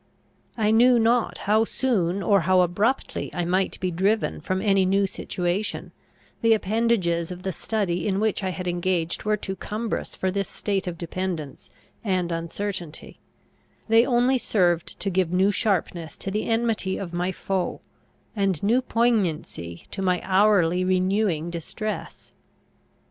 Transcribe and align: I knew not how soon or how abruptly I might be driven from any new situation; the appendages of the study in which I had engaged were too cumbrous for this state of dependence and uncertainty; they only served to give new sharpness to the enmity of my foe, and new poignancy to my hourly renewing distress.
I 0.57 0.71
knew 0.71 0.97
not 0.97 1.37
how 1.45 1.63
soon 1.63 2.23
or 2.23 2.39
how 2.41 2.61
abruptly 2.61 3.29
I 3.35 3.45
might 3.45 3.79
be 3.79 3.91
driven 3.91 4.41
from 4.41 4.59
any 4.59 4.83
new 4.83 5.05
situation; 5.05 5.91
the 6.41 6.53
appendages 6.55 7.29
of 7.31 7.43
the 7.43 7.51
study 7.51 8.07
in 8.07 8.19
which 8.19 8.43
I 8.43 8.49
had 8.49 8.67
engaged 8.67 9.25
were 9.25 9.37
too 9.37 9.55
cumbrous 9.55 10.15
for 10.15 10.31
this 10.31 10.49
state 10.49 10.87
of 10.87 10.97
dependence 10.97 11.69
and 12.03 12.31
uncertainty; 12.31 13.19
they 13.87 14.03
only 14.03 14.39
served 14.39 14.99
to 15.01 15.11
give 15.11 15.31
new 15.31 15.51
sharpness 15.51 16.17
to 16.17 16.31
the 16.31 16.47
enmity 16.47 16.97
of 16.97 17.13
my 17.13 17.31
foe, 17.31 17.79
and 18.35 18.63
new 18.63 18.81
poignancy 18.81 19.85
to 19.91 20.01
my 20.01 20.19
hourly 20.23 20.83
renewing 20.83 21.51
distress. 21.51 22.33